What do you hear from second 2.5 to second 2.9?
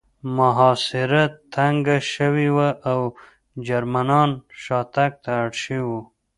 وه